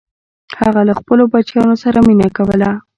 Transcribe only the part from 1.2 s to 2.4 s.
بچیانو سره مینه